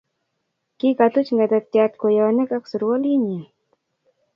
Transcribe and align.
kigatuch 0.77 1.29
ngetetyaat 1.35 1.93
kweyonik 1.99 2.51
ak 2.57 2.63
surualinyi 2.71 3.39